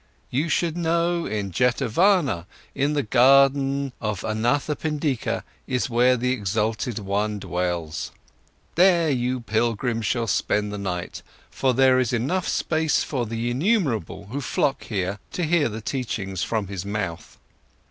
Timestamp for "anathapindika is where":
4.23-6.17